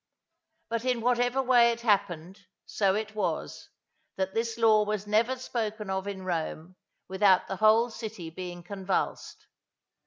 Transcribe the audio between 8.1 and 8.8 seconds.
being